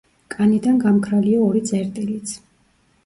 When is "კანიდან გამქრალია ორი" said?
0.35-1.63